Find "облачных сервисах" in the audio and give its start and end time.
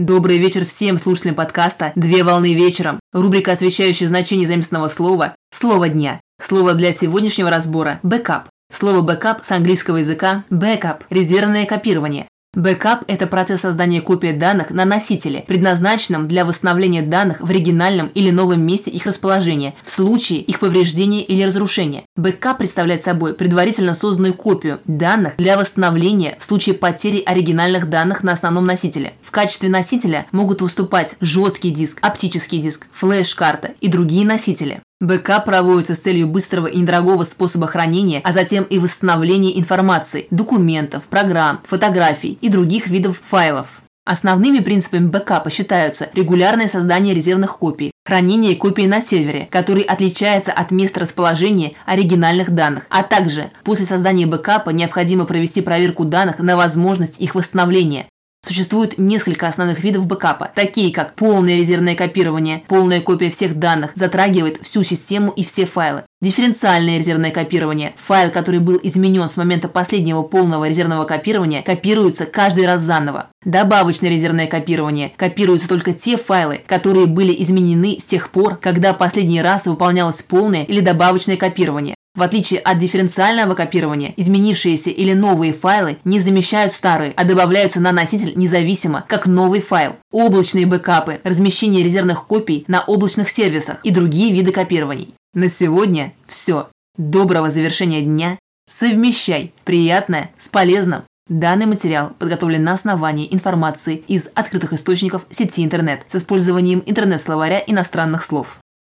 92.82-93.78